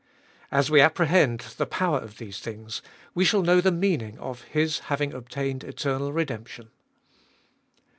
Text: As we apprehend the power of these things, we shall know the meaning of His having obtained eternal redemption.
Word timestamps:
As 0.51 0.71
we 0.71 0.81
apprehend 0.81 1.41
the 1.59 1.67
power 1.67 1.99
of 1.99 2.17
these 2.17 2.39
things, 2.39 2.81
we 3.13 3.23
shall 3.23 3.43
know 3.43 3.61
the 3.61 3.71
meaning 3.71 4.17
of 4.17 4.41
His 4.45 4.79
having 4.89 5.13
obtained 5.13 5.63
eternal 5.63 6.11
redemption. 6.11 6.71